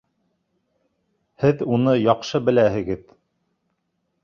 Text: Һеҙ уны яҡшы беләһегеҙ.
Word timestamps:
Һеҙ 1.43 1.61
уны 1.77 1.95
яҡшы 2.05 2.43
беләһегеҙ. 2.49 3.07